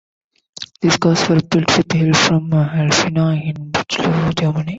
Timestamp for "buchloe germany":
3.71-4.69